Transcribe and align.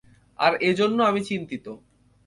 আর 0.39 0.53
এজন্য 0.61 0.97
আমি 1.03 1.21
চিন্তিত। 1.23 1.65